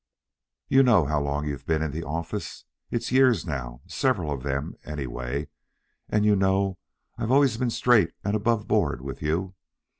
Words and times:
You 0.67 0.81
know 0.81 1.05
how 1.05 1.21
long 1.21 1.45
you've 1.47 1.67
been 1.67 1.83
in 1.83 1.91
the 1.91 2.03
office 2.03 2.65
it's 2.89 3.11
years, 3.11 3.45
now, 3.45 3.81
several 3.85 4.31
of 4.31 4.41
them, 4.41 4.73
anyway; 4.83 5.47
and 6.09 6.25
you 6.25 6.35
know 6.35 6.79
I've 7.19 7.29
always 7.31 7.55
been 7.57 7.69
straight 7.69 8.09
and 8.23 8.35
aboveboard 8.35 9.01
with 9.01 9.21
you. 9.21 9.53